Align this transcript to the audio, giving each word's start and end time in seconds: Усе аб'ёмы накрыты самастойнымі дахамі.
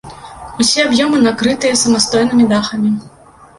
Усе 0.63 0.85
аб'ёмы 0.87 1.19
накрыты 1.27 1.71
самастойнымі 1.83 2.51
дахамі. 2.57 2.95